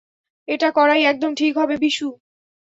[0.47, 2.07] এটা করাই একদম ঠিক হবে, বিশু।